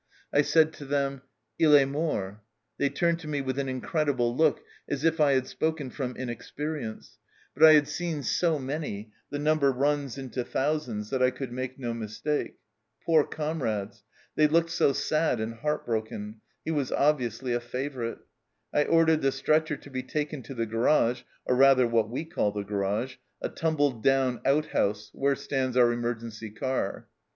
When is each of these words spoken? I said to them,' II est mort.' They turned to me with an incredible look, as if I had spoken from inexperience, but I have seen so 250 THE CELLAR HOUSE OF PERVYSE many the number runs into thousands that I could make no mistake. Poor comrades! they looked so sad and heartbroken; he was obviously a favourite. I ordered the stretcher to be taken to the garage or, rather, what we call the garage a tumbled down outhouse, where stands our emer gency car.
I 0.33 0.41
said 0.41 0.73
to 0.73 0.85
them,' 0.85 1.21
II 1.61 1.75
est 1.75 1.87
mort.' 1.87 2.37
They 2.79 2.89
turned 2.89 3.19
to 3.19 3.27
me 3.27 3.39
with 3.41 3.59
an 3.59 3.69
incredible 3.69 4.35
look, 4.35 4.61
as 4.89 5.03
if 5.05 5.19
I 5.19 5.33
had 5.33 5.45
spoken 5.45 5.91
from 5.91 6.15
inexperience, 6.15 7.19
but 7.53 7.61
I 7.63 7.73
have 7.73 7.87
seen 7.87 8.23
so 8.23 8.57
250 8.57 9.11
THE 9.29 9.37
CELLAR 9.37 9.45
HOUSE 9.45 9.53
OF 9.55 9.59
PERVYSE 9.61 9.69
many 9.69 9.69
the 9.69 9.69
number 9.69 9.71
runs 10.01 10.17
into 10.17 10.43
thousands 10.43 11.09
that 11.11 11.21
I 11.21 11.29
could 11.29 11.51
make 11.51 11.77
no 11.77 11.93
mistake. 11.93 12.55
Poor 13.05 13.23
comrades! 13.23 14.03
they 14.35 14.47
looked 14.47 14.71
so 14.71 14.91
sad 14.91 15.39
and 15.39 15.53
heartbroken; 15.53 16.41
he 16.65 16.71
was 16.71 16.91
obviously 16.91 17.53
a 17.53 17.59
favourite. 17.59 18.17
I 18.73 18.85
ordered 18.85 19.21
the 19.21 19.31
stretcher 19.31 19.77
to 19.77 19.89
be 19.91 20.01
taken 20.01 20.41
to 20.41 20.55
the 20.55 20.65
garage 20.65 21.21
or, 21.45 21.53
rather, 21.55 21.85
what 21.85 22.09
we 22.09 22.25
call 22.25 22.51
the 22.51 22.63
garage 22.63 23.17
a 23.39 23.49
tumbled 23.49 24.01
down 24.03 24.41
outhouse, 24.45 25.11
where 25.13 25.35
stands 25.35 25.77
our 25.77 25.93
emer 25.93 26.15
gency 26.15 26.59
car. 26.59 27.07